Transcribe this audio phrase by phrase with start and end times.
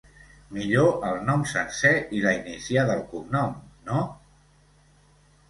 [0.57, 1.91] Millor el nom sencer
[2.21, 3.53] i la inicial del cognom,
[3.93, 4.01] no?